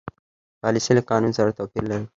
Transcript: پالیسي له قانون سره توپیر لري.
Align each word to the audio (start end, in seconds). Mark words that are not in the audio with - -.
پالیسي 0.61 0.91
له 0.97 1.01
قانون 1.09 1.31
سره 1.37 1.55
توپیر 1.57 1.83
لري. 1.91 2.05